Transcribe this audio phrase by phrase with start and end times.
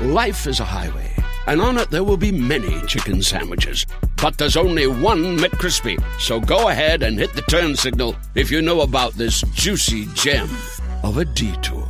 [0.00, 1.08] Life is a highway,
[1.46, 3.86] and on it there will be many chicken sandwiches.
[4.20, 6.02] But there's only one McCrispy.
[6.18, 10.50] So go ahead and hit the turn signal if you know about this juicy gem
[11.04, 11.86] of a detour.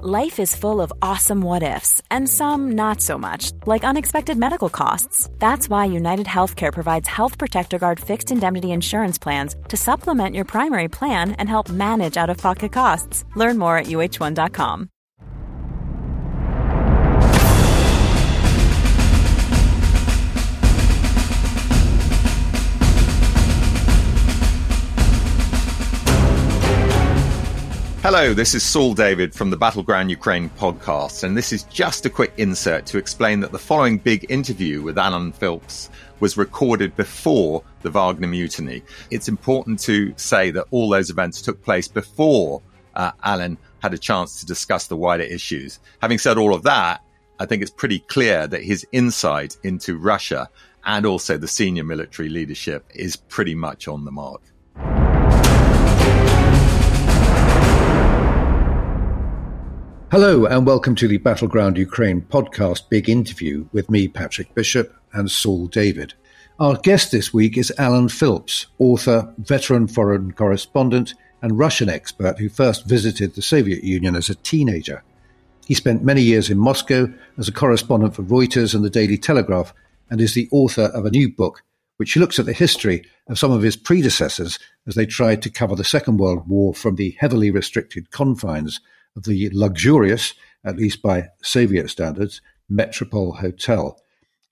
[0.00, 4.68] Life is full of awesome what ifs, and some not so much, like unexpected medical
[4.68, 5.28] costs.
[5.38, 10.44] That's why United Healthcare provides Health Protector Guard fixed indemnity insurance plans to supplement your
[10.44, 13.24] primary plan and help manage out of pocket costs.
[13.36, 14.88] Learn more at uh1.com.
[28.02, 32.10] Hello, this is Saul David from the Battleground Ukraine podcast, and this is just a
[32.10, 35.88] quick insert to explain that the following big interview with Alan Philps
[36.18, 38.82] was recorded before the Wagner mutiny.
[39.12, 42.60] It's important to say that all those events took place before
[42.96, 45.78] uh, Alan had a chance to discuss the wider issues.
[46.00, 47.04] Having said all of that,
[47.38, 50.48] I think it's pretty clear that his insight into Russia
[50.84, 54.42] and also the senior military leadership is pretty much on the mark.
[60.12, 65.30] Hello, and welcome to the Battleground Ukraine podcast big interview with me, Patrick Bishop, and
[65.30, 66.12] Saul David.
[66.60, 72.50] Our guest this week is Alan Philps, author, veteran foreign correspondent, and Russian expert who
[72.50, 75.02] first visited the Soviet Union as a teenager.
[75.64, 79.72] He spent many years in Moscow as a correspondent for Reuters and the Daily Telegraph,
[80.10, 81.62] and is the author of a new book
[81.96, 85.74] which looks at the history of some of his predecessors as they tried to cover
[85.74, 88.78] the Second World War from the heavily restricted confines
[89.16, 93.98] the luxurious, at least by Soviet standards, Metropole Hotel.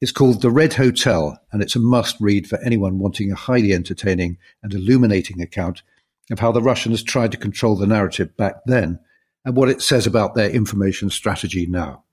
[0.00, 3.72] It's called The Red Hotel, and it's a must read for anyone wanting a highly
[3.72, 5.82] entertaining and illuminating account
[6.30, 8.98] of how the Russians tried to control the narrative back then
[9.44, 12.04] and what it says about their information strategy now.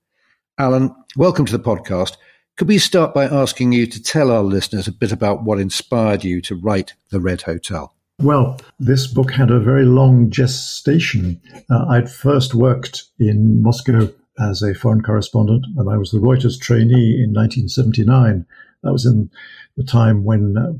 [0.58, 2.16] Alan, welcome to the podcast.
[2.56, 6.24] Could we start by asking you to tell our listeners a bit about what inspired
[6.24, 7.94] you to write The Red Hotel?
[8.20, 11.40] Well, this book had a very long gestation.
[11.70, 16.58] Uh, I'd first worked in Moscow as a foreign correspondent and I was the Reuters
[16.58, 18.44] trainee in 1979.
[18.82, 19.30] That was in
[19.76, 20.72] the time when uh,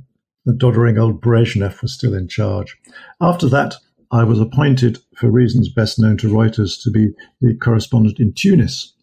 [0.47, 2.77] the doddering old Brezhnev was still in charge.
[3.21, 3.77] After that,
[4.11, 8.95] I was appointed, for reasons best known to Reuters, to be the correspondent in Tunis.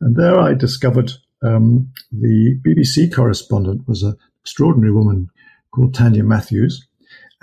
[0.00, 1.12] And there I discovered
[1.42, 5.30] um, the BBC correspondent was an extraordinary woman
[5.70, 6.84] called Tanya Matthews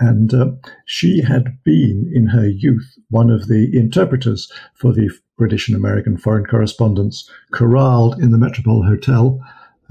[0.02, 0.50] and uh,
[0.84, 5.08] she had been, in her youth, one of the interpreters for the
[5.38, 9.38] British and American foreign correspondents corralled in the Metropole Hotel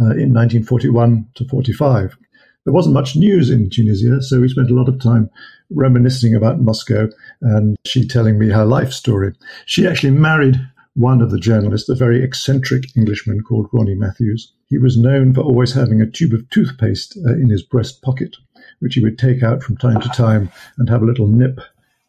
[0.01, 2.17] uh, in 1941 to 45.
[2.65, 5.29] There wasn't much news in Tunisia, so we spent a lot of time
[5.69, 7.07] reminiscing about Moscow
[7.39, 9.33] and she telling me her life story.
[9.65, 10.59] She actually married
[10.95, 14.51] one of the journalists, a very eccentric Englishman called Ronnie Matthews.
[14.67, 18.35] He was known for always having a tube of toothpaste uh, in his breast pocket
[18.81, 21.59] which he would take out from time to time and have a little nip.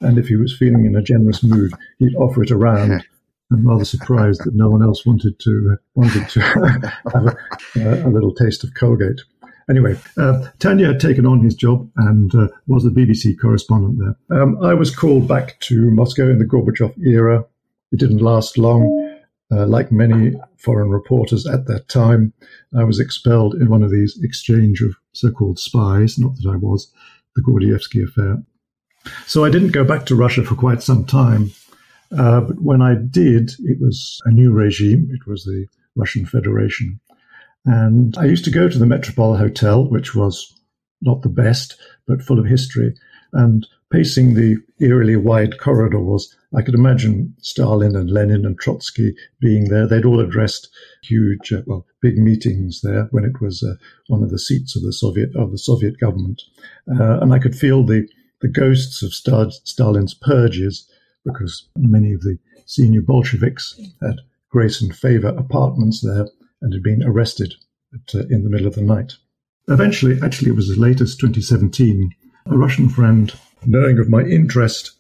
[0.00, 3.04] And if he was feeling in a generous mood, he'd offer it around.
[3.52, 6.40] I'm rather surprised that no one else wanted to wanted to
[7.12, 7.36] have a,
[7.76, 9.20] uh, a, little taste of Colgate.
[9.68, 14.40] Anyway, uh, Tanya had taken on his job and uh, was the BBC correspondent there.
[14.42, 17.44] Um, I was called back to Moscow in the Gorbachev era.
[17.92, 19.01] It didn't last long.
[19.52, 22.32] Uh, like many foreign reporters at that time,
[22.74, 26.90] I was expelled in one of these exchange of so-called spies, not that I was,
[27.36, 28.42] the Gordievsky affair.
[29.26, 31.50] So I didn't go back to Russia for quite some time.
[32.16, 35.10] Uh, but when I did, it was a new regime.
[35.12, 37.00] It was the Russian Federation.
[37.66, 40.54] And I used to go to the Metropole Hotel, which was
[41.00, 41.76] not the best,
[42.06, 42.94] but full of history.
[43.32, 49.68] And pacing the eerily wide corridors, I could imagine Stalin and Lenin and Trotsky being
[49.68, 49.86] there.
[49.86, 50.68] They'd all addressed
[51.02, 53.74] huge, uh, well, big meetings there when it was uh,
[54.08, 56.42] one of the seats of the Soviet of the Soviet government,
[56.98, 58.06] uh, and I could feel the
[58.40, 60.90] the ghosts of Stalin's purges
[61.24, 64.16] because many of the senior Bolsheviks had
[64.50, 66.26] grace and favor apartments there
[66.60, 67.54] and had been arrested
[67.94, 69.14] at, uh, in the middle of the night.
[69.68, 72.10] Eventually, actually, it was as late as 2017.
[72.46, 73.32] A Russian friend
[73.66, 74.92] knowing of my interest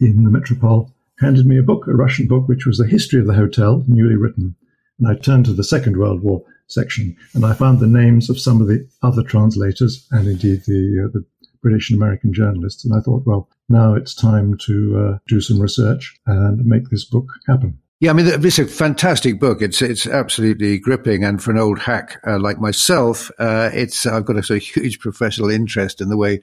[0.00, 3.26] in the Metropole, handed me a book, a Russian book, which was the history of
[3.26, 4.56] the hotel, newly written.
[4.98, 8.40] And I turned to the Second World War section, and I found the names of
[8.40, 11.24] some of the other translators and indeed the, uh, the
[11.62, 12.84] British and American journalists.
[12.84, 17.04] And I thought, well, now it's time to uh, do some research and make this
[17.04, 17.78] book happen.
[18.00, 19.60] Yeah, I mean, it's a fantastic book.
[19.60, 24.24] It's it's absolutely gripping, and for an old hack uh, like myself, uh, it's I've
[24.24, 26.40] got a, sort of huge professional interest in the way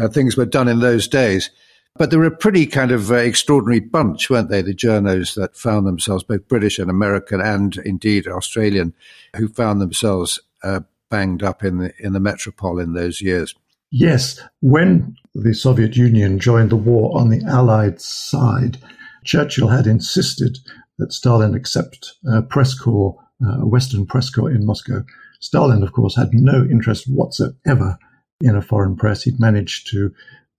[0.00, 1.50] uh, things were done in those days.
[1.96, 4.62] But they were a pretty kind of uh, extraordinary bunch, weren't they?
[4.62, 8.94] The journos that found themselves, both British and American, and indeed Australian,
[9.36, 10.80] who found themselves uh,
[11.10, 13.54] banged up in the in the metropole in those years.
[13.90, 18.78] Yes, when the Soviet Union joined the war on the Allied side,
[19.24, 20.58] Churchill had insisted
[20.98, 25.04] that Stalin accept a press corps, uh, a Western press corps in Moscow.
[25.40, 27.98] Stalin, of course, had no interest whatsoever
[28.40, 29.22] in a foreign press.
[29.22, 30.12] He'd managed to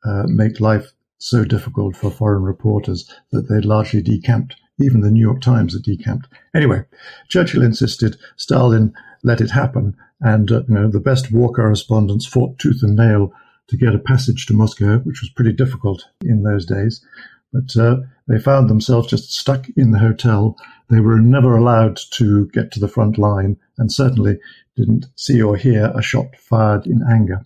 [0.04, 4.56] uh, make life so difficult for foreign reporters that they largely decamped.
[4.80, 6.28] Even the New York Times had decamped.
[6.56, 6.84] Anyway,
[7.30, 8.94] Churchill insisted Stalin
[9.24, 13.32] let it happen, and uh, you know the best war correspondents fought tooth and nail
[13.68, 17.06] to get a passage to Moscow, which was pretty difficult in those days.
[17.54, 20.58] But uh, they found themselves just stuck in the hotel.
[20.90, 24.40] They were never allowed to get to the front line, and certainly
[24.76, 27.44] didn't see or hear a shot fired in anger.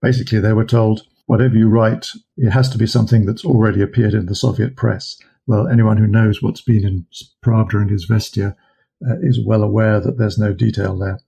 [0.00, 4.14] Basically, they were told whatever you write, it has to be something that's already appeared
[4.14, 5.18] in the Soviet press.
[5.46, 7.06] Well, anyone who knows what's been in
[7.44, 8.54] Pravda and Izvestia
[9.06, 11.20] uh, is well aware that there's no detail there.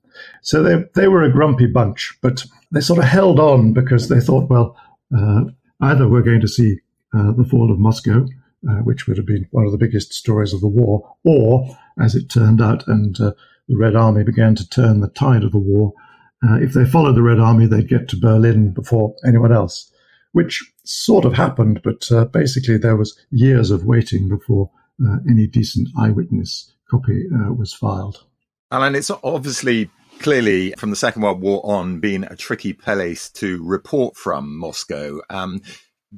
[0.42, 4.20] So they, they were a grumpy bunch, but they sort of held on because they
[4.20, 4.76] thought, well,
[5.16, 5.44] uh,
[5.80, 6.78] either we're going to see
[7.16, 8.26] uh, the fall of Moscow,
[8.68, 12.14] uh, which would have been one of the biggest stories of the war, or, as
[12.14, 13.32] it turned out, and uh,
[13.68, 15.92] the Red Army began to turn the tide of the war,
[16.42, 19.92] uh, if they followed the Red Army, they'd get to Berlin before anyone else,
[20.32, 24.70] which sort of happened, but uh, basically there was years of waiting before
[25.04, 28.24] uh, any decent eyewitness copy uh, was filed.
[28.70, 29.90] Alan, it's obviously
[30.20, 35.20] clearly from the Second World War on been a tricky place to report from Moscow.
[35.28, 35.62] Um,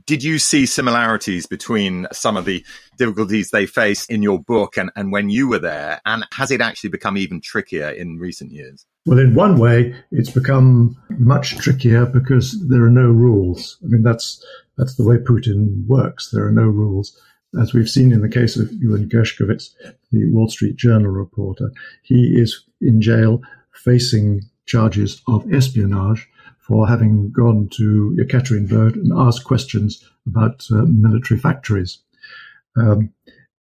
[0.06, 2.64] did you see similarities between some of the
[2.96, 6.00] difficulties they faced in your book and, and when you were there?
[6.06, 8.86] And has it actually become even trickier in recent years?
[9.04, 13.78] Well, in one way, it's become much trickier because there are no rules.
[13.82, 14.44] I mean, that's
[14.78, 16.30] that's the way Putin works.
[16.30, 17.18] There are no rules.
[17.60, 19.70] As we've seen in the case of Evan Gershkovich,
[20.10, 21.70] the Wall Street Journal reporter,
[22.02, 23.42] he is in jail
[23.74, 26.28] facing charges of espionage
[26.72, 31.98] for having gone to Yekaterinburg and asked questions about uh, military factories.
[32.78, 33.12] Um,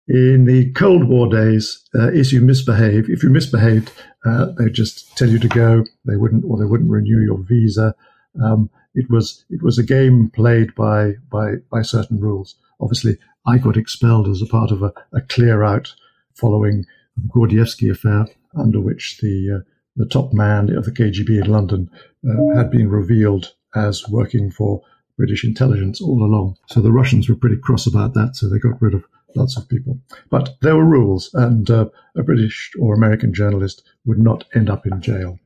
[0.08, 3.92] in the Cold War days, uh, if you misbehave, if you misbehaved,
[4.28, 5.86] uh, they'd just tell you to go.
[6.06, 7.96] They wouldn't, or they wouldn't renew your visa.
[8.44, 12.56] Um, it was it was a game played by by by certain rules.
[12.80, 13.18] Obviously,
[13.48, 15.96] I got expelled as a part of a, a clear out
[16.36, 16.86] following
[17.18, 21.90] the Gordievsky affair, under which the uh, the top man of the KGB in London
[22.28, 24.82] uh, had been revealed as working for
[25.18, 26.58] British intelligence all along.
[26.68, 29.04] So the Russians were pretty cross about that, so they got rid of
[29.36, 30.00] lots of people.
[30.30, 34.88] But there were rules, and uh, a British or American journalist would not end up
[34.88, 35.38] in jail.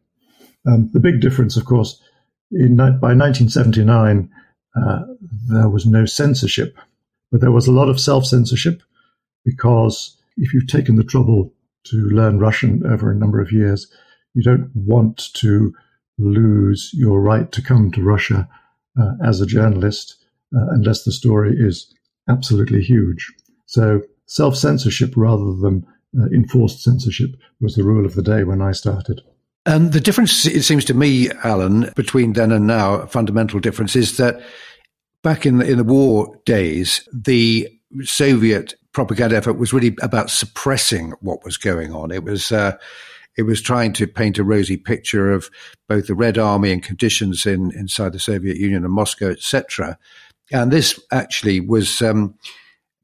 [0.65, 2.01] Um, the big difference, of course,
[2.51, 4.29] in, by 1979,
[4.75, 4.99] uh,
[5.49, 6.77] there was no censorship,
[7.31, 8.81] but there was a lot of self censorship
[9.43, 11.53] because if you've taken the trouble
[11.85, 13.91] to learn Russian over a number of years,
[14.33, 15.73] you don't want to
[16.18, 18.48] lose your right to come to Russia
[19.00, 20.15] uh, as a journalist
[20.56, 21.94] uh, unless the story is
[22.30, 23.31] absolutely huge.
[23.65, 25.86] So self censorship rather than
[26.19, 29.21] uh, enforced censorship was the rule of the day when I started.
[29.65, 33.95] And the difference, it seems to me, Alan, between then and now, a fundamental difference
[33.95, 34.42] is that
[35.21, 37.69] back in the, in the war days, the
[38.01, 42.12] Soviet propaganda effort was really about suppressing what was going on.
[42.12, 42.77] It was uh,
[43.37, 45.49] it was trying to paint a rosy picture of
[45.87, 49.97] both the Red Army and conditions in inside the Soviet Union and Moscow, etc.
[50.52, 52.35] And this actually was um,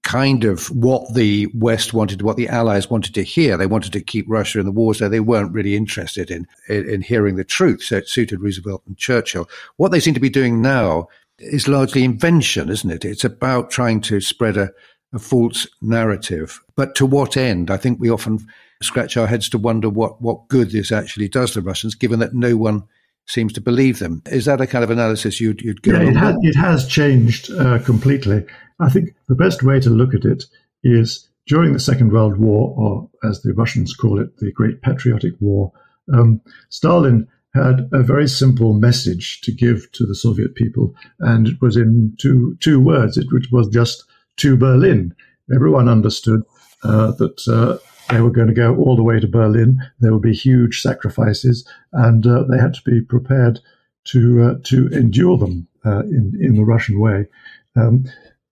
[0.04, 3.58] kind of what the West wanted, what the Allies wanted to hear.
[3.58, 6.90] They wanted to keep Russia in the war, so they weren't really interested in, in,
[6.90, 7.84] in hearing the truth.
[7.84, 9.50] So it suited Roosevelt and Churchill.
[9.78, 11.08] What they seem to be doing now
[11.40, 13.06] is largely invention, isn't it?
[13.06, 14.72] It's about trying to spread a,
[15.14, 16.62] a false narrative.
[16.76, 17.72] But to what end?
[17.72, 18.46] I think we often
[18.82, 22.34] scratch our heads to wonder what, what good this actually does to Russians, given that
[22.34, 22.84] no one
[23.28, 24.22] seems to believe them.
[24.26, 25.92] Is that a kind of analysis you'd, you'd go?
[25.94, 28.46] Yeah, it, has, it has changed uh, completely.
[28.80, 30.46] I think the best way to look at it
[30.84, 35.34] is during the Second World War, or as the Russians call it, the Great Patriotic
[35.40, 35.72] War,
[36.14, 41.62] um, Stalin had a very simple message to give to the Soviet people, and it
[41.62, 43.18] was in two two words.
[43.18, 44.04] It was just
[44.38, 45.16] to Berlin.
[45.54, 46.44] Everyone understood
[46.84, 47.78] uh, that uh,
[48.10, 49.80] they were going to go all the way to Berlin.
[50.00, 53.60] There would be huge sacrifices, and uh, they had to be prepared
[54.06, 57.28] to uh, to endure them uh, in in the Russian way.
[57.76, 58.06] Um,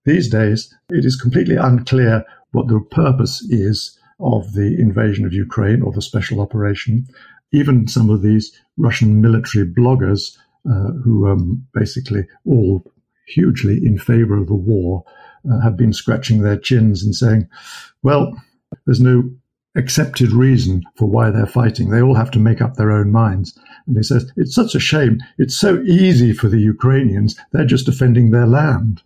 [0.04, 5.82] these days, it is completely unclear what the purpose is of the invasion of Ukraine
[5.82, 7.06] or the special operation.
[7.52, 10.36] Even some of these Russian military bloggers,
[10.68, 12.84] uh, who um, basically all
[13.26, 15.04] hugely in favor of the war
[15.50, 17.48] uh, have been scratching their chins and saying,
[18.02, 18.34] well,
[18.86, 19.30] there's no
[19.78, 21.88] accepted reason for why they're fighting.
[21.88, 23.58] They all have to make up their own minds.
[23.86, 25.18] And he says, it's such a shame.
[25.38, 27.38] It's so easy for the Ukrainians.
[27.52, 29.02] They're just defending their land.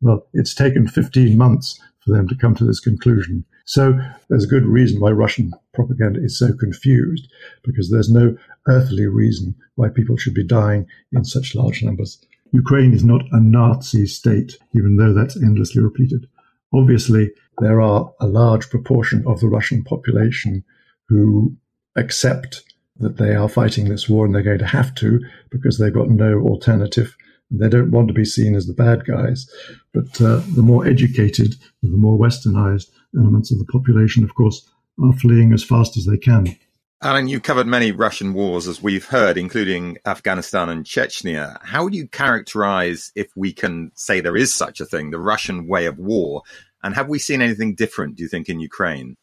[0.00, 3.44] Well, it's taken 15 months for them to come to this conclusion.
[3.64, 3.98] So
[4.28, 7.30] there's a good reason why Russian propaganda is so confused,
[7.64, 8.36] because there's no
[8.66, 12.24] earthly reason why people should be dying in such large numbers.
[12.52, 16.28] Ukraine is not a Nazi state, even though that's endlessly repeated.
[16.74, 20.64] Obviously, there are a large proportion of the Russian population
[21.08, 21.56] who
[21.96, 22.62] accept
[22.96, 26.08] that they are fighting this war and they're going to have to because they've got
[26.08, 27.16] no alternative.
[27.50, 29.46] They don't want to be seen as the bad guys.
[29.92, 34.68] But uh, the more educated, the more westernized elements of the population, of course,
[35.02, 36.56] are fleeing as fast as they can.
[37.02, 41.58] Alan, you've covered many Russian wars, as we've heard, including Afghanistan and Chechnya.
[41.60, 45.66] How would you characterize, if we can say there is such a thing, the Russian
[45.66, 46.42] way of war?
[46.82, 49.14] And have we seen anything different, do you think, in Ukraine?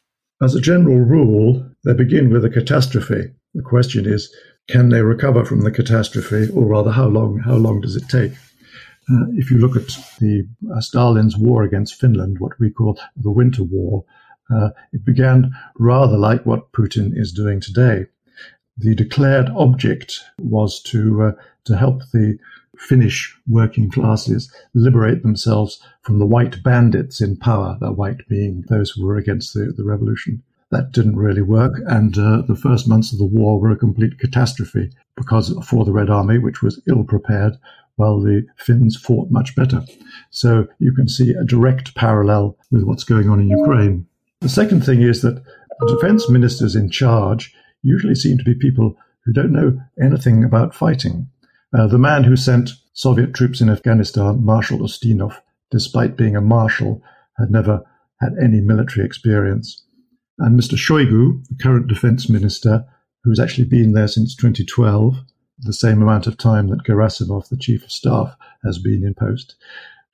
[0.42, 3.32] As a general rule, they begin with a catastrophe.
[3.54, 4.34] The question is,
[4.68, 7.40] can they recover from the catastrophe, or rather, how long?
[7.40, 8.32] How long does it take?
[9.10, 9.88] Uh, if you look at
[10.20, 14.04] the uh, Stalin's war against Finland, what we call the Winter War,
[14.54, 18.06] uh, it began rather like what Putin is doing today.
[18.78, 21.32] The declared object was to uh,
[21.64, 22.38] to help the
[22.80, 28.90] Finnish working classes liberate themselves from the white bandits in power, the white being those
[28.90, 30.42] who were against the, the revolution.
[30.70, 34.18] That didn't really work, and uh, the first months of the war were a complete
[34.18, 37.58] catastrophe because for the Red Army, which was ill prepared,
[37.96, 39.84] while the Finns fought much better.
[40.30, 44.06] So you can see a direct parallel with what's going on in Ukraine.
[44.40, 45.42] The second thing is that
[45.80, 50.74] the defense ministers in charge usually seem to be people who don't know anything about
[50.74, 51.28] fighting.
[51.72, 55.36] Uh, the man who sent Soviet troops in Afghanistan, Marshal Ustinov,
[55.70, 57.02] despite being a marshal,
[57.38, 57.82] had never
[58.20, 59.84] had any military experience.
[60.38, 60.76] And Mr.
[60.76, 62.84] Shoigu, the current defense minister,
[63.22, 65.16] who's actually been there since 2012,
[65.58, 68.34] the same amount of time that Gerasimov, the chief of staff,
[68.64, 69.54] has been in post.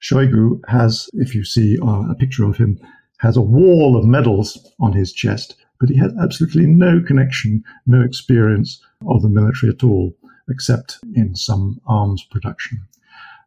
[0.02, 2.78] Shoigu has, if you see uh, a picture of him,
[3.20, 8.02] has a wall of medals on his chest, but he has absolutely no connection, no
[8.02, 10.14] experience of the military at all,
[10.48, 12.86] except in some arms production.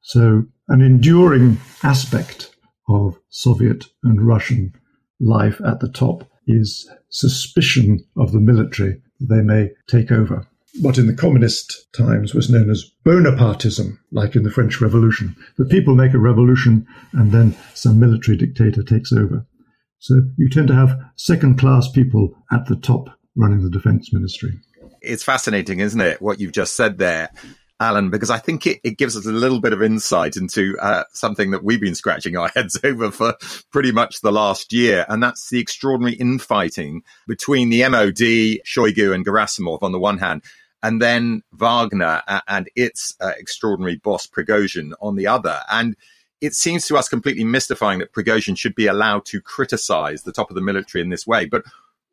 [0.02, 2.56] So, an enduring aspect
[2.88, 4.74] of Soviet and Russian
[5.20, 10.48] life at the top is suspicion of the military they may take over.
[10.82, 15.36] What in the communist times was known as Bonapartism, like in the French Revolution.
[15.58, 19.46] The people make a revolution and then some military dictator takes over.
[19.98, 24.52] So you tend to have second class people at the top running the defense ministry.
[25.02, 27.30] It's fascinating, isn't it, what you've just said there,
[27.80, 31.04] Alan, because I think it, it gives us a little bit of insight into uh,
[31.14, 33.36] something that we've been scratching our heads over for
[33.72, 35.06] pretty much the last year.
[35.08, 40.44] And that's the extraordinary infighting between the MOD, Shoigu, and Gerasimov on the one hand,
[40.84, 45.62] and then Wagner and its uh, extraordinary boss Prigozhin on the other.
[45.70, 45.96] And
[46.42, 50.50] it seems to us completely mystifying that Prigozhin should be allowed to criticize the top
[50.50, 51.46] of the military in this way.
[51.46, 51.64] But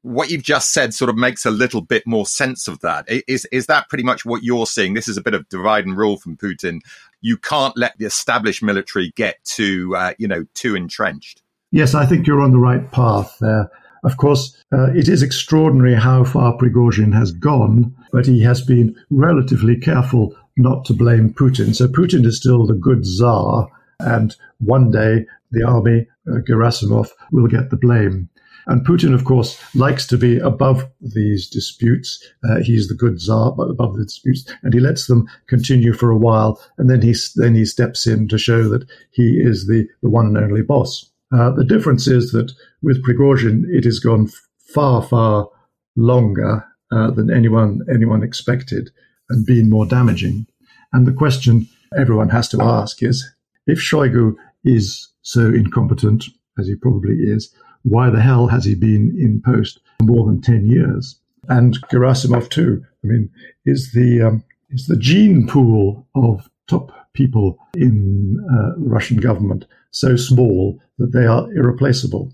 [0.07, 3.05] what you've just said sort of makes a little bit more sense of that.
[3.27, 4.95] Is is that pretty much what you're seeing?
[4.95, 6.81] This is a bit of divide and rule from Putin.
[7.23, 11.43] You can't let the established military get too, uh, you know, too entrenched.
[11.73, 13.69] Yes, I think you're on the right path there.
[14.05, 18.95] Of course, uh, it is extraordinary how far Prigozhin has gone, but he has been
[19.11, 21.75] relatively careful not to blame Putin.
[21.75, 27.49] So Putin is still the good czar, and one day the army, uh, Gerasimov, will
[27.49, 28.29] get the blame.
[28.69, 32.23] And Putin, of course, likes to be above these disputes.
[32.49, 36.11] Uh, he's the good czar, but above the disputes, and he lets them continue for
[36.11, 39.89] a while, and then he then he steps in to show that he is the,
[40.03, 41.11] the one and only boss.
[41.33, 45.49] Uh, the difference is that with Prigozhin, it has gone far, far
[45.97, 48.91] longer uh, than anyone anyone expected,
[49.31, 50.47] and been more damaging.
[50.93, 53.25] And the question everyone has to ask is:
[53.69, 56.25] if Shoigu is so incompetent
[56.59, 57.55] as he probably is,
[57.87, 61.19] why the hell has he been in post more than 10 years?
[61.49, 62.85] And Gerasimov, too.
[63.05, 63.31] I mean,
[63.65, 69.67] is the, um, is the gene pool of top people in uh, the Russian government
[69.93, 72.33] so small that they are irreplaceable?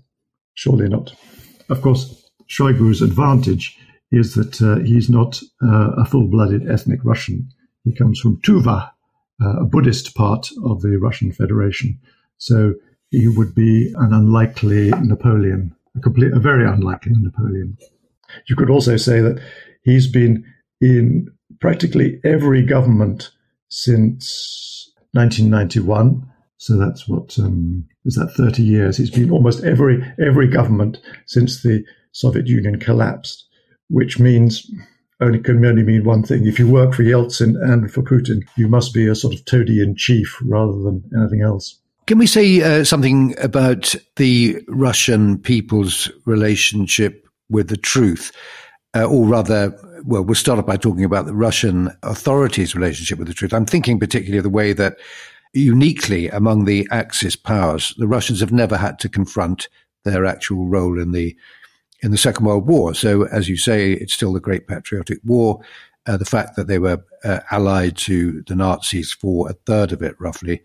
[0.55, 1.13] Surely not.
[1.69, 3.77] Of course, Shoigu's advantage
[4.11, 7.49] is that uh, he's not uh, a full blooded ethnic Russian.
[7.83, 8.89] He comes from Tuva,
[9.43, 11.99] uh, a Buddhist part of the Russian Federation.
[12.37, 12.73] So
[13.13, 17.77] he would be an unlikely Napoleon, a complete, a very unlikely Napoleon.
[18.47, 19.39] You could also say that
[19.83, 20.43] he's been
[20.81, 21.27] in
[21.61, 23.29] practically every government
[23.69, 26.27] since 1991
[26.57, 28.97] So that's what um, is that 30 years.
[28.97, 33.45] He's been almost every every government since the Soviet Union collapsed,
[33.89, 34.71] which means
[35.21, 36.47] only can only mean one thing.
[36.47, 39.83] If you work for Yeltsin and for Putin, you must be a sort of toady
[39.83, 41.82] in chief rather than anything else.
[42.05, 48.33] Can we say uh, something about the Russian people's relationship with the truth?
[48.93, 53.29] Uh, or rather, well, we'll start off by talking about the Russian authorities' relationship with
[53.29, 53.53] the truth.
[53.53, 54.97] I'm thinking particularly of the way that
[55.53, 59.69] uniquely among the Axis powers, the Russians have never had to confront
[60.03, 61.35] their actual role in the
[62.01, 62.93] in the Second World War.
[62.93, 65.61] So, as you say, it's still the Great Patriotic War.
[66.05, 70.01] Uh, the fact that they were uh, allied to the Nazis for a third of
[70.01, 70.61] it, roughly,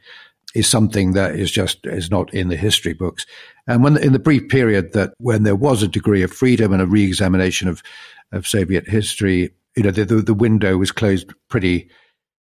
[0.54, 3.26] is something that is just is not in the history books.
[3.66, 6.82] And when in the brief period that when there was a degree of freedom and
[6.82, 7.82] a re-examination of
[8.32, 11.88] of Soviet history, you know, the, the, the window was closed pretty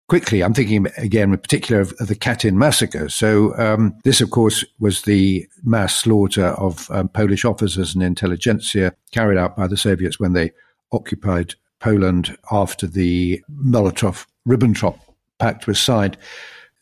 [0.09, 0.43] quickly.
[0.43, 3.09] I'm thinking again, in particular, of, of the Katyn massacre.
[3.09, 8.95] So um, this, of course, was the mass slaughter of um, Polish officers and intelligentsia
[9.13, 10.53] carried out by the Soviets when they
[10.93, 14.99] occupied Poland after the Molotov-Ribbentrop
[15.39, 16.17] Pact was signed.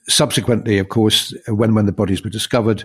[0.08, 2.84] Subsequently, of course, when when the bodies were discovered,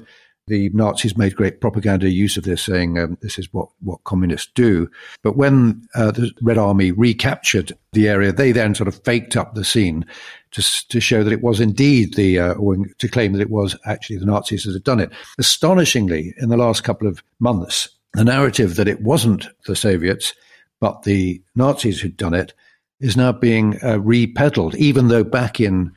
[0.49, 4.51] the Nazis made great propaganda use of this, saying um, this is what, what communists
[4.55, 4.89] do.
[5.21, 9.53] But when uh, the Red Army recaptured the area, they then sort of faked up
[9.53, 10.05] the scene
[10.51, 13.77] to, to show that it was indeed the, uh, or to claim that it was
[13.85, 15.11] actually the Nazis that had done it.
[15.37, 20.33] Astonishingly, in the last couple of months, the narrative that it wasn't the Soviets,
[20.79, 22.53] but the Nazis who'd done it
[22.99, 25.93] is now being uh, repeddled, even though back in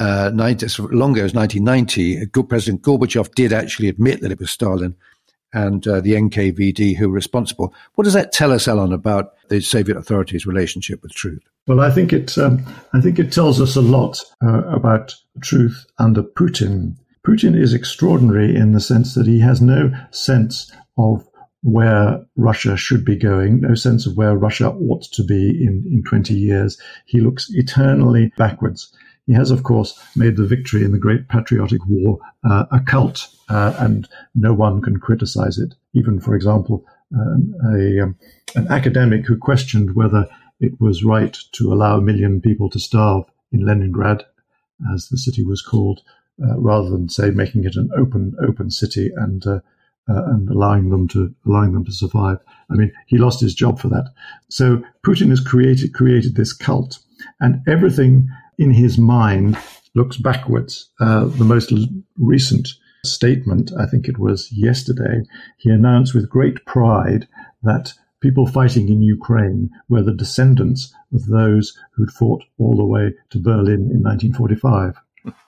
[0.00, 4.50] uh, 90, as long ago as 1990, President Gorbachev did actually admit that it was
[4.50, 4.96] Stalin
[5.52, 7.74] and uh, the NKVD who were responsible.
[7.94, 11.42] What does that tell us, Alan, about the Soviet authorities' relationship with truth?
[11.66, 12.38] Well, I think it.
[12.38, 12.64] Um,
[12.94, 16.96] I think it tells us a lot uh, about truth under Putin.
[17.26, 21.26] Putin is extraordinary in the sense that he has no sense of
[21.62, 26.02] where Russia should be going, no sense of where Russia ought to be in, in
[26.08, 26.80] 20 years.
[27.04, 28.90] He looks eternally backwards.
[29.26, 33.28] He has, of course, made the victory in the Great Patriotic War uh, a cult,
[33.48, 35.74] uh, and no one can criticize it.
[35.94, 38.16] Even, for example, a, um,
[38.54, 40.28] an academic who questioned whether
[40.60, 44.24] it was right to allow a million people to starve in Leningrad,
[44.94, 46.00] as the city was called,
[46.42, 49.60] uh, rather than say making it an open open city and uh,
[50.08, 52.38] uh, and allowing them to allowing them to survive.
[52.70, 54.12] I mean, he lost his job for that.
[54.48, 56.98] So Putin has created created this cult,
[57.40, 58.28] and everything
[58.60, 59.56] in his mind
[59.94, 60.90] looks backwards.
[61.00, 61.86] Uh, the most l-
[62.18, 62.68] recent
[63.04, 65.22] statement, I think it was yesterday,
[65.56, 67.26] he announced with great pride
[67.62, 73.14] that people fighting in Ukraine were the descendants of those who'd fought all the way
[73.30, 74.94] to Berlin in 1945.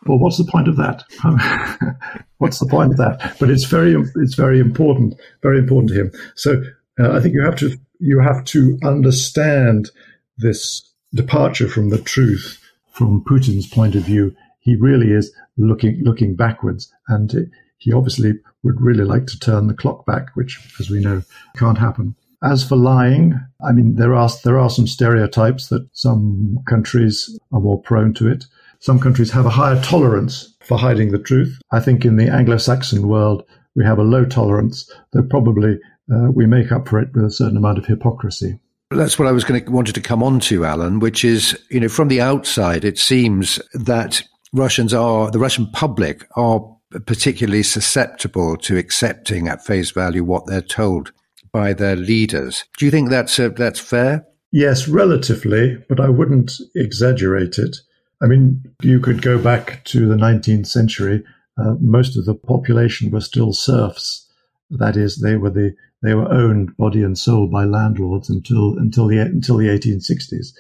[0.07, 1.05] Well, what's the point of that?
[2.39, 3.37] what's the point of that?
[3.39, 6.13] But it's very, it's very important, very important to him.
[6.35, 6.63] So
[6.99, 9.91] uh, I think you have to, you have to understand
[10.39, 10.83] this
[11.15, 12.62] departure from the truth
[12.93, 18.81] from Putin's point of view, he really is looking looking backwards, and he obviously would
[18.81, 21.23] really like to turn the clock back, which, as we know,
[21.57, 22.15] can't happen.
[22.43, 27.61] As for lying, I mean, there are there are some stereotypes that some countries are
[27.61, 28.45] more prone to it.
[28.79, 31.61] Some countries have a higher tolerance for hiding the truth.
[31.71, 33.45] I think in the Anglo-Saxon world,
[33.77, 35.79] we have a low tolerance, though probably
[36.13, 38.59] uh, we make up for it with a certain amount of hypocrisy.
[38.97, 41.81] That's what I was going to wanted to come on to, Alan, which is, you
[41.81, 46.61] know, from the outside, it seems that Russians are, the Russian public are
[47.07, 51.13] particularly susceptible to accepting at face value what they're told
[51.53, 52.65] by their leaders.
[52.79, 54.27] Do you think that's, uh, that's fair?
[54.51, 57.77] Yes, relatively, but I wouldn't exaggerate it.
[58.23, 61.25] I mean, you could go back to the 19th century.
[61.59, 64.31] Uh, most of the population were still serfs.
[64.71, 69.07] That is, they were the they were owned body and soul by landlords until until
[69.07, 70.53] the until the 1860s.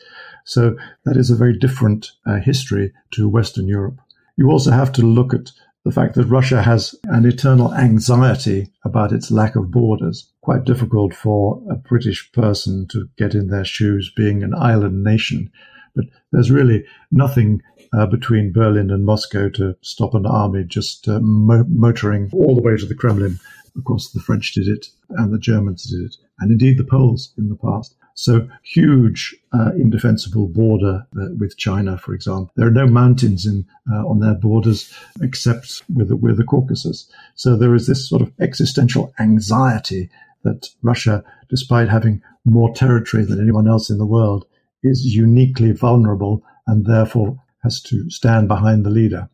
[0.44, 4.00] So that is a very different uh, history to Western Europe.
[4.37, 5.50] You also have to look at
[5.85, 10.31] the fact that Russia has an eternal anxiety about its lack of borders.
[10.40, 15.50] Quite difficult for a British person to get in their shoes being an island nation.
[15.94, 21.20] But there's really nothing uh, between Berlin and Moscow to stop an army just uh,
[21.20, 23.38] mo- motoring all the way to the Kremlin
[23.76, 27.32] of course, the French did it and the Germans did it, and indeed the Poles
[27.38, 27.96] in the past.
[28.14, 32.50] So huge, uh, indefensible border uh, with China, for example.
[32.56, 37.11] There are no mountains in uh, on their borders except with the, with the Caucasus.
[37.37, 40.11] So there is this sort of existential anxiety
[40.44, 44.44] that Russia, despite having more territory than anyone else in the world,
[44.82, 49.28] is uniquely vulnerable and therefore has to stand behind the leader.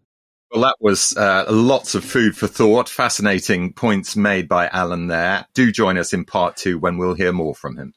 [0.51, 2.89] Well, that was uh, lots of food for thought.
[2.89, 5.47] Fascinating points made by Alan there.
[5.55, 7.93] Do join us in part two when we'll hear more from him.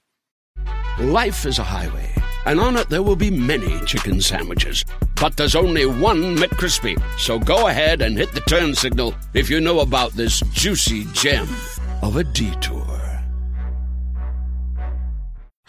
[0.99, 2.13] Life is a highway,
[2.45, 4.83] and on it there will be many chicken sandwiches.
[5.15, 7.01] But there's only one McCrispy.
[7.17, 11.47] So go ahead and hit the turn signal if you know about this juicy gem
[12.01, 12.85] of a detour.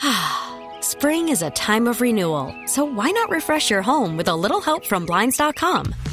[0.80, 4.60] Spring is a time of renewal, so why not refresh your home with a little
[4.60, 5.94] help from Blinds.com?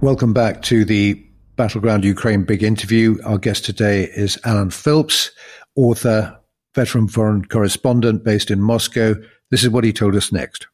[0.00, 1.14] Welcome back to the
[1.56, 3.18] Battleground Ukraine Big Interview.
[3.24, 5.32] Our guest today is Alan Philps,
[5.74, 6.38] author,
[6.72, 9.16] veteran foreign correspondent based in Moscow.
[9.50, 10.68] This is what he told us next.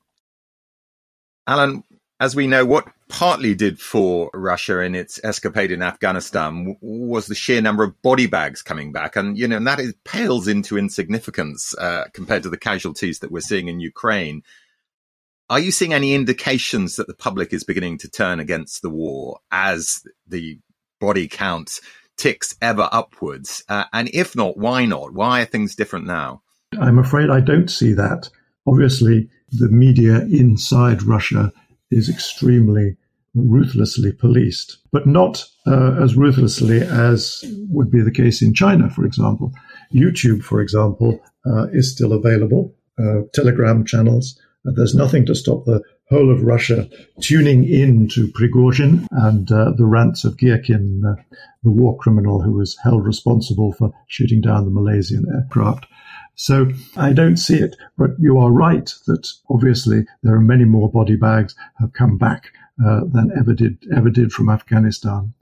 [1.46, 1.84] Alan,
[2.20, 7.34] as we know, what partly did for Russia in its escapade in Afghanistan was the
[7.34, 9.16] sheer number of body bags coming back.
[9.16, 13.32] And, you know, and that is, pales into insignificance uh, compared to the casualties that
[13.32, 14.42] we're seeing in Ukraine.
[15.50, 19.40] Are you seeing any indications that the public is beginning to turn against the war
[19.50, 20.58] as the
[21.00, 21.80] body count
[22.16, 23.62] ticks ever upwards?
[23.68, 25.12] Uh, and if not, why not?
[25.12, 26.40] Why are things different now?
[26.80, 28.30] I'm afraid I don't see that.
[28.66, 31.52] Obviously, the media inside Russia
[31.90, 32.96] is extremely
[33.34, 39.04] ruthlessly policed, but not uh, as ruthlessly as would be the case in China, for
[39.04, 39.52] example.
[39.92, 45.82] YouTube, for example, uh, is still available, uh, Telegram channels there's nothing to stop the
[46.10, 46.88] whole of Russia
[47.20, 51.22] tuning in to Prigozhin and uh, the rants of Girkin, uh,
[51.62, 55.86] the war criminal who was held responsible for shooting down the Malaysian aircraft.
[56.34, 60.90] So I don't see it, but you are right that obviously there are many more
[60.90, 62.52] body bags have come back
[62.84, 65.32] uh, than ever did ever did from Afghanistan.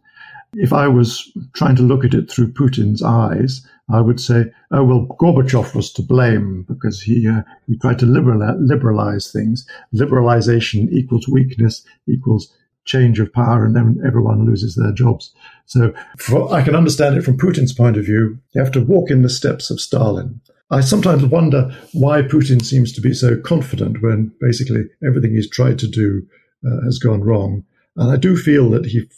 [0.55, 4.85] If I was trying to look at it through Putin's eyes, I would say, oh,
[4.85, 9.67] well, Gorbachev was to blame because he, uh, he tried to liberalize, liberalize things.
[9.95, 12.53] Liberalization equals weakness, equals
[12.85, 15.33] change of power, and then everyone loses their jobs.
[15.67, 18.39] So for, I can understand it from Putin's point of view.
[18.55, 20.41] You have to walk in the steps of Stalin.
[20.71, 25.79] I sometimes wonder why Putin seems to be so confident when basically everything he's tried
[25.81, 26.27] to do
[26.67, 27.65] uh, has gone wrong.
[27.97, 29.09] And I do feel that he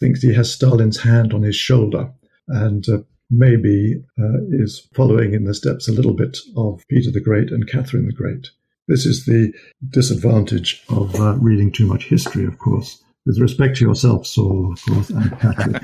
[0.00, 2.10] thinks he has Stalin's hand on his shoulder
[2.48, 2.98] and uh,
[3.30, 7.68] maybe uh, is following in the steps a little bit of Peter the Great and
[7.68, 8.48] Catherine the Great.
[8.88, 9.52] This is the
[9.90, 13.02] disadvantage of uh, reading too much history, of course.
[13.26, 15.82] With respect to yourself, Saul, of course, and Patrick.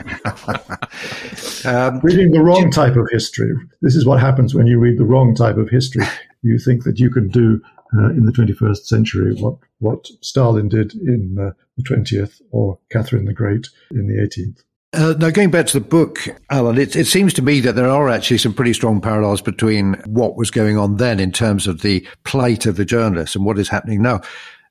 [1.66, 3.52] um, reading the wrong type of history.
[3.80, 6.04] This is what happens when you read the wrong type of history.
[6.42, 7.60] You think that you can do
[7.98, 13.24] uh, in the 21st century what, what Stalin did in uh, the 20th or Catherine
[13.24, 14.62] the Great in the 18th.
[14.94, 17.88] Uh, now, going back to the book, Alan, it, it, seems to me that there
[17.88, 21.80] are actually some pretty strong parallels between what was going on then in terms of
[21.80, 24.20] the plight of the journalists and what is happening now.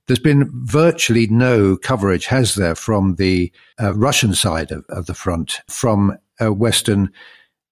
[0.08, 5.14] There's been virtually no coverage, has there, from the uh, Russian side of, of, the
[5.14, 7.12] front, from uh, Western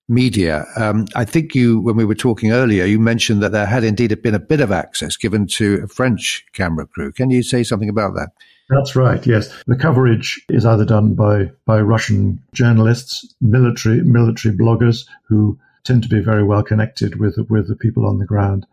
[0.08, 0.65] media.
[0.76, 4.22] Um, I think you, when we were talking earlier, you mentioned that there had indeed
[4.22, 7.12] been a bit of access given to a French camera crew.
[7.12, 8.30] Can you say something about that?
[8.70, 9.26] That's right.
[9.26, 16.04] Yes, the coverage is either done by by Russian journalists, military military bloggers who tend
[16.04, 18.68] to be very well connected with with the people on the ground,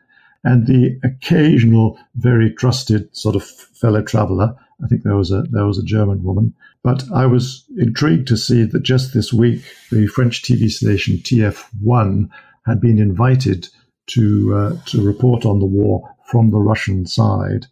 [0.47, 4.55] and the occasional very trusted sort of fellow traveler.
[4.83, 6.55] I think there was a there was a German woman,
[6.85, 12.29] but I was intrigued to see that just this week the French TV station TF1
[12.65, 13.69] had been invited
[14.11, 17.67] to uh, to report on the war from the Russian side.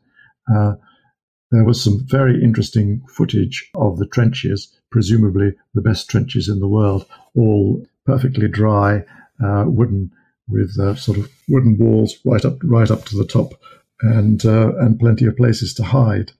[0.53, 0.75] Uh,
[1.53, 6.67] there was some very interesting footage of the trenches, presumably the best trenches in the
[6.67, 7.07] world,
[7.37, 9.05] all perfectly dry,
[9.45, 10.11] uh, wooden,
[10.49, 13.55] with uh, sort of wooden walls right up right up to the top,
[14.01, 16.33] and uh, and plenty of places to hide.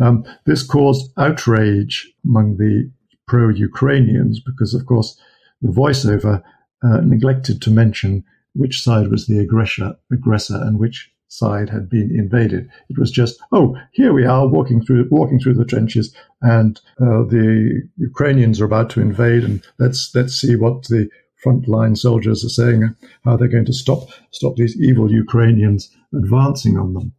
[0.00, 2.90] Um, this caused outrage among the
[3.28, 5.18] pro Ukrainians because, of course,
[5.60, 6.42] the voiceover
[6.82, 12.10] uh, neglected to mention which side was the aggressor, aggressor and which side had been
[12.14, 12.68] invaded.
[12.90, 17.24] It was just, oh, here we are walking through walking through the trenches, and uh,
[17.24, 21.08] the Ukrainians are about to invade, and let's let's see what the
[21.44, 26.94] frontline soldiers are saying, how they're going to stop stop these evil Ukrainians advancing on
[26.94, 27.12] them.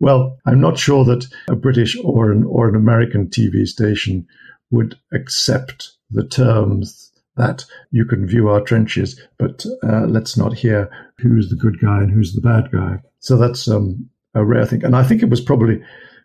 [0.00, 4.26] Well, I'm not sure that a British or an or an American TV station
[4.70, 10.90] would accept the terms that you can view our trenches, but uh, let's not hear
[11.18, 12.98] who's the good guy and who's the bad guy.
[13.20, 14.84] So that's um, a rare thing.
[14.84, 15.80] And I think it was probably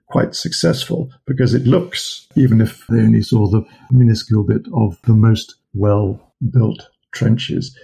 [0.07, 5.13] quite successful because it looks, even if they only saw the minuscule bit of the
[5.13, 6.19] most well
[6.51, 7.77] built trenches,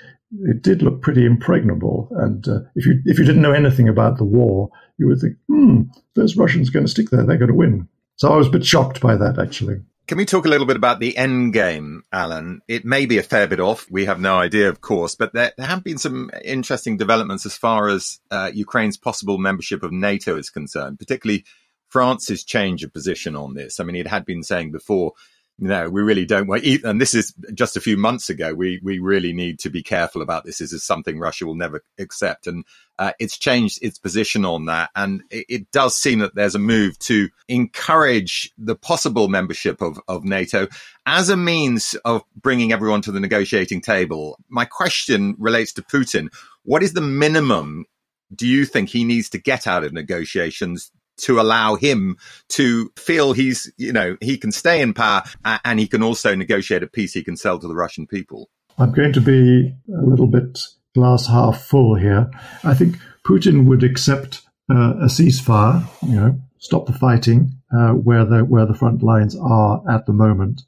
[0.44, 2.10] it did look pretty impregnable.
[2.12, 5.38] And uh, if you if you didn't know anything about the war, you would think,
[5.48, 5.84] hmm,
[6.16, 7.26] those Russians are going to stick there.
[7.26, 7.88] They're going to win.
[8.18, 9.78] So I was a bit shocked by that, actually.
[10.08, 12.62] Can we talk a little bit about the end game, Alan?
[12.68, 13.86] It may be a fair bit off.
[13.92, 17.56] We have no idea, of course, but there, there have been some interesting developments as
[17.56, 21.46] far as uh, Ukraine's possible membership of NATO is concerned, particularly
[21.90, 23.80] France's change of position on this.
[23.80, 25.14] I mean, it had been saying before
[25.62, 26.64] no, we really don't want.
[26.66, 28.54] And this is just a few months ago.
[28.54, 30.60] We we really need to be careful about this.
[30.60, 32.64] This is something Russia will never accept, and
[32.98, 34.90] uh, it's changed its position on that.
[34.96, 40.00] And it, it, does seem that there's a move to encourage the possible membership of
[40.08, 40.68] of NATO
[41.06, 44.40] as a means of bringing everyone to the negotiating table.
[44.48, 46.30] My question relates to Putin.
[46.64, 47.86] What is the minimum
[48.34, 52.18] do you think he needs to get out of negotiations to allow him
[52.50, 55.24] to feel he's, you know, he can stay in power
[55.66, 58.50] and he can also negotiate a peace he can sell to the Russian people?
[58.78, 60.60] I'm going to be a little bit
[60.96, 62.30] glass half full here.
[62.64, 62.96] I think
[63.28, 68.66] Putin would accept uh, a ceasefire, you know, stop the fighting uh, where the where
[68.66, 70.62] the front lines are at the moment,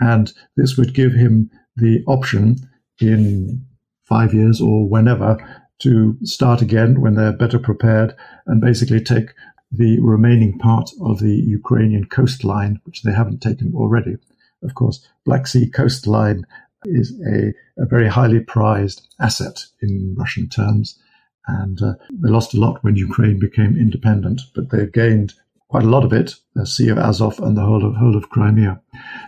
[0.00, 2.56] and this would give him the option
[3.00, 3.64] in
[4.04, 5.36] five years or whenever
[5.80, 8.14] to start again when they're better prepared
[8.46, 9.30] and basically take
[9.76, 14.16] the remaining part of the Ukrainian coastline, which they haven't taken already.
[14.62, 16.46] Of course, Black Sea coastline
[16.84, 20.98] is a, a very highly prized asset in Russian terms.
[21.46, 25.34] And uh, they lost a lot when Ukraine became independent, but they've gained
[25.68, 28.30] quite a lot of it, the Sea of Azov and the whole of, whole of
[28.30, 28.80] Crimea.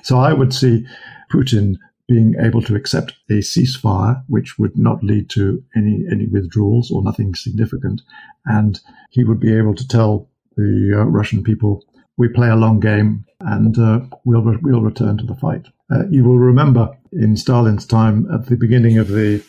[0.02, 0.86] So I would see
[1.30, 1.76] Putin
[2.08, 7.02] being able to accept a ceasefire, which would not lead to any, any withdrawals or
[7.02, 8.00] nothing significant.
[8.44, 8.80] And
[9.10, 11.84] he would be able to tell the uh, Russian people,
[12.16, 15.66] we play a long game and uh, we'll, re- we'll return to the fight.
[15.90, 19.44] Uh, you will remember in Stalin's time, at the beginning of the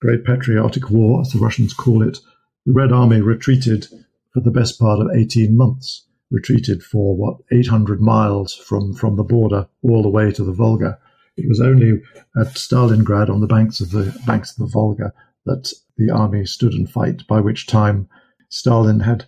[0.00, 2.18] Great Patriotic War, as the Russians call it,
[2.64, 3.86] the Red Army retreated
[4.32, 9.24] for the best part of 18 months, retreated for what, 800 miles from, from the
[9.24, 10.98] border all the way to the Volga.
[11.36, 12.02] It was only
[12.36, 15.12] at Stalingrad on the banks of the banks of the Volga
[15.44, 18.08] that the army stood and fight, by which time
[18.48, 19.24] Stalin had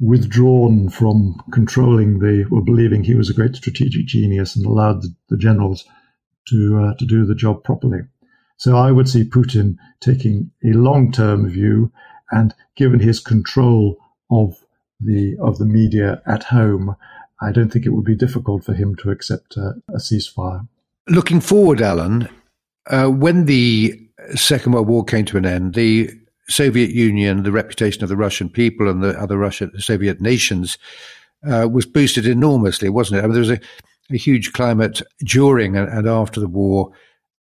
[0.00, 5.14] withdrawn from controlling the or believing he was a great strategic genius and allowed the,
[5.28, 5.84] the generals
[6.48, 8.00] to uh, to do the job properly.
[8.56, 11.92] So I would see Putin taking a long-term view,
[12.30, 13.96] and given his control
[14.30, 14.56] of
[15.00, 16.96] the of the media at home,
[17.40, 20.66] I don't think it would be difficult for him to accept a, ceasefire.
[21.08, 22.28] Looking forward, Alan,
[22.88, 26.10] uh, when the Second World War came to an end, the
[26.50, 30.78] Soviet Union, the reputation of the Russian people and the other Russian Soviet nations
[31.48, 33.24] uh, was boosted enormously, wasn't it?
[33.24, 33.60] I mean, there was a,
[34.10, 36.92] a huge climate during and, and after the war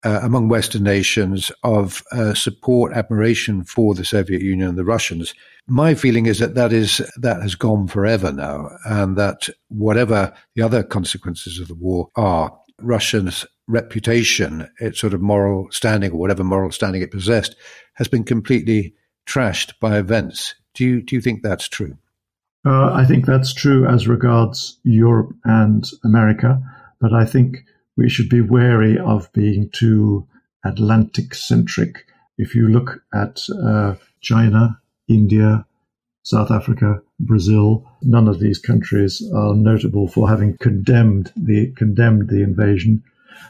[0.05, 5.33] uh, among Western nations of uh, support, admiration for the Soviet Union and the Russians.
[5.67, 10.61] My feeling is that that is that has gone forever now, and that whatever the
[10.61, 16.43] other consequences of the war are, Russia's reputation, its sort of moral standing or whatever
[16.43, 17.55] moral standing it possessed,
[17.93, 18.93] has been completely
[19.25, 20.55] trashed by events.
[20.73, 21.97] Do you do you think that's true?
[22.65, 26.61] Uh, I think that's true as regards Europe and America,
[26.99, 27.57] but I think
[27.95, 30.27] we should be wary of being too
[30.63, 32.05] Atlantic centric.
[32.37, 35.65] If you look at uh, China, India,
[36.25, 42.41] South Africa, Brazil, none of these countries are notable for having condemned the condemned the
[42.41, 43.03] invasion.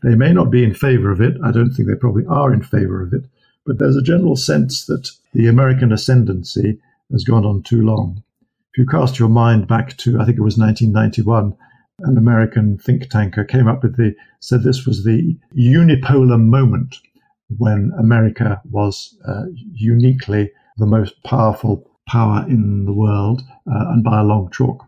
[0.03, 1.37] They may not be in favor of it.
[1.41, 3.23] I don't think they probably are in favor of it,
[3.65, 6.77] but there's a general sense that the American ascendancy
[7.13, 8.21] has gone on too long.
[8.73, 11.55] If you cast your mind back to, I think it was 1991,
[11.99, 16.97] an American think tanker came up with the, said this was the unipolar moment
[17.57, 24.19] when America was uh, uniquely the most powerful power in the world, uh, and by
[24.19, 24.85] a long chalk.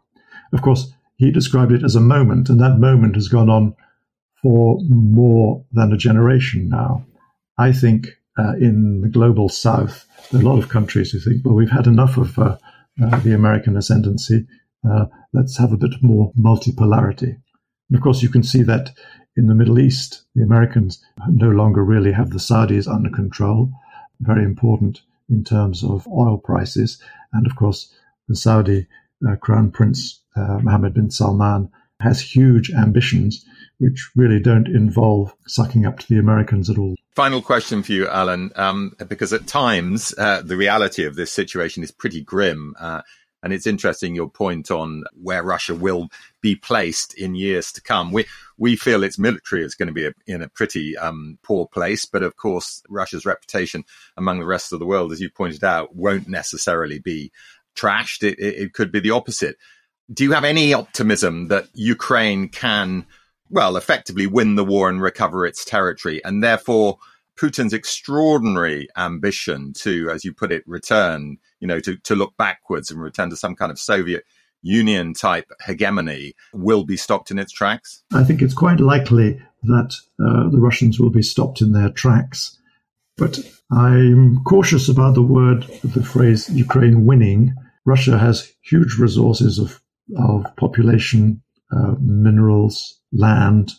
[0.54, 3.76] Of course, he described it as a moment, and that moment has gone on
[4.42, 7.06] for more than a generation now.
[7.58, 11.44] I think uh, in the global south, there are a lot of countries who think,
[11.44, 12.58] well, we've had enough of uh,
[13.04, 14.46] uh, the American ascendancy.
[14.88, 17.36] Uh, let's have a bit more multipolarity.
[17.90, 18.92] And of course, you can see that
[19.36, 23.72] in the Middle East, the Americans no longer really have the Saudis under control.
[24.20, 27.02] Very important in terms of oil prices.
[27.34, 27.94] And of course,
[28.28, 28.88] the Saudi
[29.28, 33.44] uh, Crown Prince uh, Mohammed bin Salman has huge ambitions,
[33.80, 36.96] which really don't involve sucking up to the Americans at all.
[37.16, 41.84] Final question for you, Alan, um, because at times uh, the reality of this situation
[41.84, 42.76] is pretty grim.
[43.44, 46.10] And it's interesting your point on where Russia will
[46.42, 48.12] be placed in years to come.
[48.12, 48.26] We
[48.58, 52.06] we feel its military is going to be a, in a pretty um, poor place,
[52.06, 53.84] but of course Russia's reputation
[54.18, 57.32] among the rest of the world, as you pointed out, won't necessarily be
[57.76, 58.24] trashed.
[58.24, 59.58] It, it, it could be the opposite.
[60.12, 63.06] Do you have any optimism that Ukraine can,
[63.50, 66.98] well, effectively win the war and recover its territory, and therefore?
[67.40, 72.90] Putin's extraordinary ambition to, as you put it, return, you know, to, to look backwards
[72.92, 74.26] and return to some kind of Soviet
[74.64, 78.04] Union type hegemony will be stopped in its tracks?
[78.14, 82.58] I think it's quite likely that uh, the Russians will be stopped in their tracks.
[83.18, 83.40] But
[83.72, 87.54] I'm cautious about the word, the phrase Ukraine winning.
[87.86, 89.82] Russia has huge resources of,
[90.18, 93.72] of population, uh, minerals, land,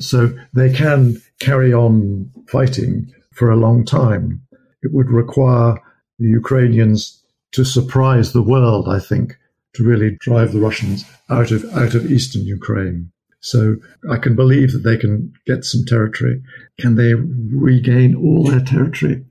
[0.00, 4.40] so they can carry on fighting for a long time.
[4.82, 5.74] It would require
[6.18, 9.36] the Ukrainians to surprise the world, I think,
[9.74, 13.10] to really drive the Russians out of out of eastern Ukraine.
[13.40, 13.76] So
[14.08, 16.40] I can believe that they can get some territory.
[16.78, 19.24] Can they regain all their territory?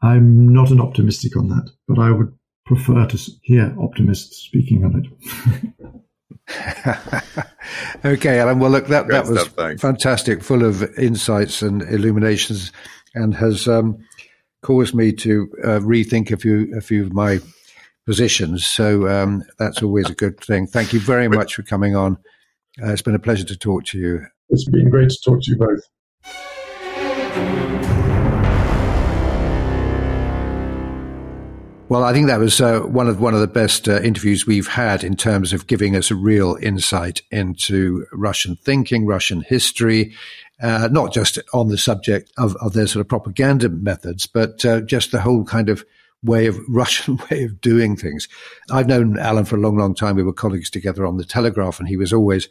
[0.00, 2.32] I'm not an optimistic on that, but I would
[2.64, 6.02] prefer to hear optimists speaking on it.
[8.04, 8.58] okay, Alan.
[8.58, 12.72] Well, look, that, that was stuff, fantastic, full of insights and illuminations,
[13.14, 13.98] and has um,
[14.62, 17.40] caused me to uh, rethink a few a few of my
[18.06, 18.64] positions.
[18.64, 20.66] So um, that's always a good thing.
[20.66, 22.16] Thank you very much for coming on.
[22.82, 24.24] Uh, it's been a pleasure to talk to you.
[24.48, 25.82] It's been great to talk to you both.
[31.90, 34.68] Well, I think that was uh, one of one of the best uh, interviews we've
[34.68, 40.14] had in terms of giving us a real insight into Russian thinking, Russian history,
[40.60, 44.82] uh, not just on the subject of, of, their sort of propaganda methods, but uh,
[44.82, 45.82] just the whole kind of
[46.22, 48.28] way of Russian way of doing things.
[48.70, 50.16] I've known Alan for a long, long time.
[50.16, 52.50] We were colleagues together on the Telegraph, and he was always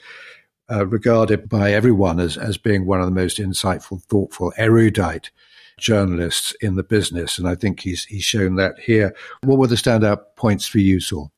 [0.72, 5.30] uh, regarded by everyone as as being one of the most insightful, thoughtful, erudite
[5.78, 7.38] journalists in the business.
[7.38, 9.16] And I think he's, he's shown that here.
[9.44, 11.32] What were the standout points for you, Saul?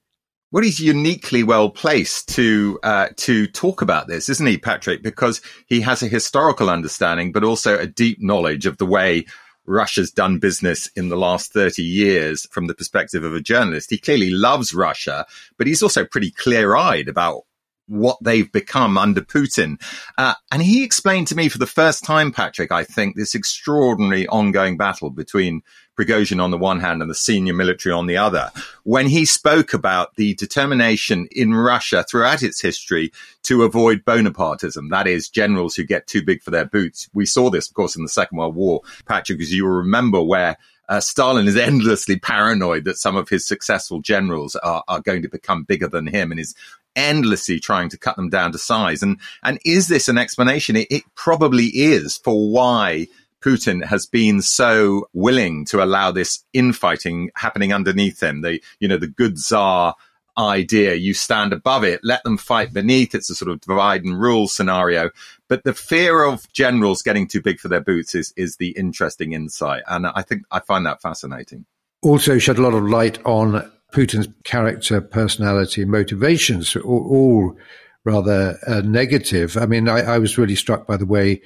[0.52, 5.04] Well, he's uniquely well placed to uh, to talk about this, isn't he, Patrick?
[5.04, 9.26] Because he has a historical understanding, but also a deep knowledge of the way
[9.68, 13.92] Russia's done business in the last 30 years from the perspective of a journalist.
[13.92, 17.44] He clearly loves Russia, but he's also pretty clear eyed about
[17.90, 19.82] what they've become under Putin.
[20.18, 24.28] Uh, and he explained to me for the first time, Patrick, I think, this extraordinary
[24.28, 25.64] ongoing battle between
[26.00, 28.52] Prigozhin on the one hand and the senior military on the other,
[28.84, 33.12] when he spoke about the determination in Russia throughout its history
[33.44, 37.10] to avoid Bonapartism, that is, generals who get too big for their boots.
[37.14, 40.22] We saw this, of course, in the Second World War, Patrick, as you will remember,
[40.22, 45.22] where uh, Stalin is endlessly paranoid that some of his successful generals are, are going
[45.22, 46.56] to become bigger than him and is
[47.00, 49.02] endlessly trying to cut them down to size.
[49.02, 50.76] And and is this an explanation?
[50.76, 53.08] It, it probably is for why
[53.42, 58.42] Putin has been so willing to allow this infighting happening underneath him.
[58.42, 59.96] The you know the good czar
[60.38, 60.96] idea.
[60.96, 63.14] You stand above it, let them fight beneath.
[63.14, 65.10] It's a sort of divide and rule scenario.
[65.48, 69.34] But the fear of generals getting too big for their boots is is the interesting
[69.34, 71.66] insight, and I think I find that fascinating.
[72.02, 77.58] Also, shed a lot of light on Putin's character, personality, motivations, all, all
[78.04, 79.58] rather uh, negative.
[79.58, 81.42] I mean, I, I, was really struck by the way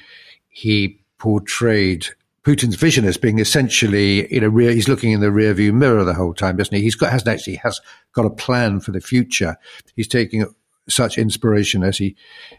[0.49, 2.07] he portrayed
[2.43, 6.13] Putin's vision as being essentially, you know, rear, he's looking in the rearview mirror the
[6.13, 6.83] whole time, doesn't he?
[6.83, 7.79] He's got, hasn't actually has
[8.11, 9.57] got a plan for the future.
[9.95, 10.45] He's taking
[10.89, 12.15] such inspiration as he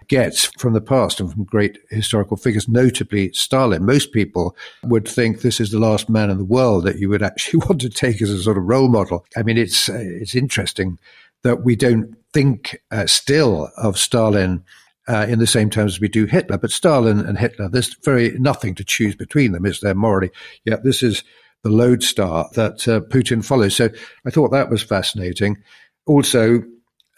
[0.09, 3.85] gets from the past and from great historical figures, notably Stalin.
[3.85, 7.23] Most people would think this is the last man in the world that you would
[7.23, 9.25] actually want to take as a sort of role model.
[9.37, 10.99] I mean, it's uh, it's interesting
[11.43, 14.65] that we don't think uh, still of Stalin.
[15.07, 18.31] Uh, in the same terms as we do Hitler, but Stalin and Hitler, there's very
[18.39, 20.31] nothing to choose between them, is there morally?
[20.65, 21.23] Yet this is
[21.63, 23.77] the lodestar that uh, Putin follows.
[23.77, 23.91] So
[24.25, 25.63] I thought that was fascinating.
[26.07, 26.63] Also,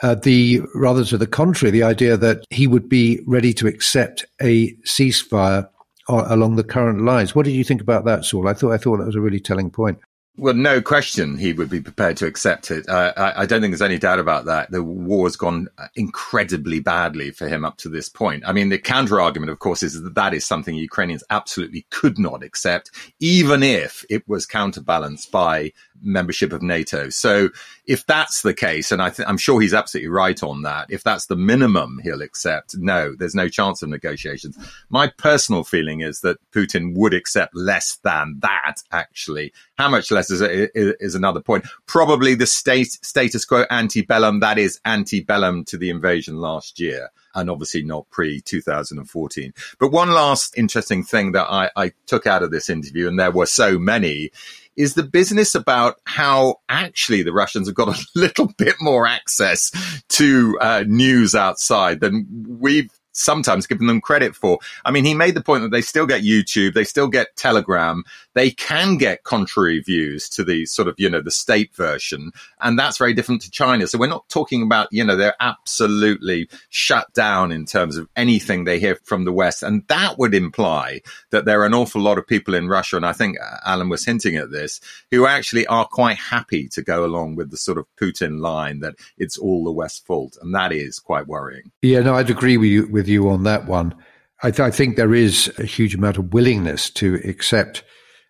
[0.02, 4.24] uh, the rather to the contrary, the idea that he would be ready to accept
[4.40, 5.68] a ceasefire
[6.08, 7.34] uh, along the current lines.
[7.34, 8.48] What did you think about that, Saul?
[8.48, 9.98] I thought I thought that was a really telling point.
[10.38, 12.86] Well, no question he would be prepared to accept it.
[12.86, 14.70] Uh, I, I, don't think there's any doubt about that.
[14.70, 18.44] The war has gone incredibly badly for him up to this point.
[18.46, 22.18] I mean, the counter argument, of course, is that that is something Ukrainians absolutely could
[22.18, 25.72] not accept, even if it was counterbalanced by
[26.02, 27.10] membership of NATO.
[27.10, 27.50] So
[27.86, 31.26] if that's the case, and I am sure he's absolutely right on that, if that's
[31.26, 34.56] the minimum he'll accept, no, there's no chance of negotiations.
[34.88, 39.52] My personal feeling is that Putin would accept less than that, actually.
[39.76, 40.42] How much less is,
[40.74, 41.66] is another point.
[41.86, 47.50] Probably the state, status quo antebellum, that is antebellum to the invasion last year and
[47.50, 49.54] obviously not pre 2014.
[49.78, 53.30] But one last interesting thing that I, I, took out of this interview, and there
[53.30, 54.30] were so many,
[54.76, 59.70] is the business about how actually the Russians have got a little bit more access
[60.10, 64.58] to uh, news outside than we've sometimes given them credit for.
[64.84, 68.04] I mean, he made the point that they still get YouTube, they still get Telegram,
[68.34, 72.32] they can get contrary views to the sort of, you know, the state version.
[72.60, 73.86] And that's very different to China.
[73.86, 78.64] So we're not talking about, you know, they're absolutely shut down in terms of anything
[78.64, 79.62] they hear from the West.
[79.62, 81.00] And that would imply
[81.30, 82.96] that there are an awful lot of people in Russia.
[82.96, 87.04] And I think Alan was hinting at this, who actually are quite happy to go
[87.04, 90.36] along with the sort of Putin line that it's all the West's fault.
[90.42, 91.72] And that is quite worrying.
[91.82, 93.94] Yeah, no, I'd agree with you, with you on that one.
[94.42, 97.82] I, th- I think there is a huge amount of willingness to accept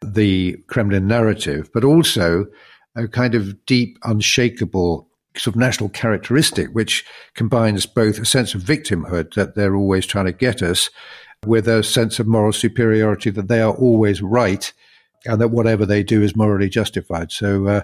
[0.03, 2.47] the Kremlin narrative, but also
[2.95, 7.05] a kind of deep, unshakable sort of national characteristic, which
[7.35, 10.91] combines both a sense of victimhood that they're always trying to get us
[11.45, 14.73] with a sense of moral superiority that they are always right
[15.27, 17.31] and that whatever they do is morally justified.
[17.31, 17.83] So uh,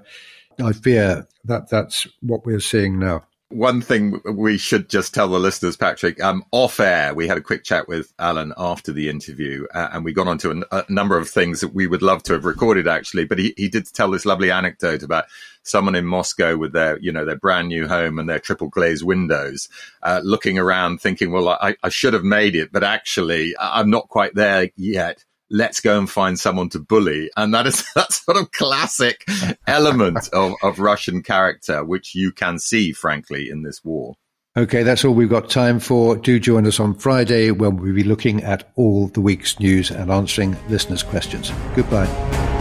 [0.62, 5.38] I fear that that's what we're seeing now one thing we should just tell the
[5.38, 9.66] listeners, Patrick, um, off air, we had a quick chat with Alan after the interview,
[9.74, 12.32] uh, and we got onto a, a, number of things that we would love to
[12.32, 13.24] have recorded actually.
[13.24, 15.26] But he, he did tell this lovely anecdote about
[15.62, 19.04] someone in Moscow with their, you know, their brand new home and their triple glazed
[19.04, 19.68] windows,
[20.02, 24.08] uh, looking around thinking, well, I, I should have made it, but actually I'm not
[24.08, 27.30] quite there yet let's go and find someone to bully.
[27.36, 29.24] And that is that sort of classic
[29.66, 34.16] element of, of Russian character, which you can see, frankly, in this war.
[34.54, 36.16] Okay, that's all we've got time for.
[36.16, 40.10] Do join us on Friday when we'll be looking at all the week's news and
[40.10, 41.50] answering listeners' questions.
[41.74, 42.51] Goodbye.